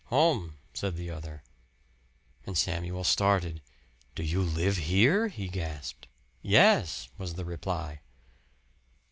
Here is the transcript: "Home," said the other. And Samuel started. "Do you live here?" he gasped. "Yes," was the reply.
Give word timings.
"Home," 0.05 0.57
said 0.73 0.95
the 0.95 1.11
other. 1.11 1.43
And 2.47 2.57
Samuel 2.57 3.03
started. 3.03 3.61
"Do 4.15 4.23
you 4.23 4.41
live 4.41 4.77
here?" 4.77 5.27
he 5.27 5.47
gasped. 5.47 6.07
"Yes," 6.41 7.09
was 7.19 7.35
the 7.35 7.45
reply. 7.45 8.01